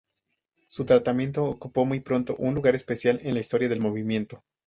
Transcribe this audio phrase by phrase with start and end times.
[0.67, 4.43] Su tratamiento ocupó muy pronto un lugar especial en la historia del movimiento.